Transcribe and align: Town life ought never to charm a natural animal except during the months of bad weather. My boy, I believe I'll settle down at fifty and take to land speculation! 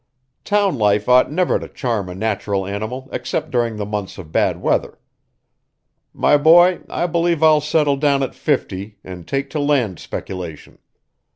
Town 0.43 0.79
life 0.79 1.07
ought 1.07 1.31
never 1.31 1.59
to 1.59 1.67
charm 1.67 2.09
a 2.09 2.15
natural 2.15 2.65
animal 2.65 3.07
except 3.11 3.51
during 3.51 3.75
the 3.75 3.85
months 3.85 4.17
of 4.17 4.31
bad 4.31 4.59
weather. 4.59 4.97
My 6.11 6.37
boy, 6.37 6.79
I 6.89 7.05
believe 7.05 7.43
I'll 7.43 7.61
settle 7.61 7.97
down 7.97 8.23
at 8.23 8.33
fifty 8.33 8.97
and 9.03 9.27
take 9.27 9.51
to 9.51 9.59
land 9.59 9.99
speculation! 9.99 10.79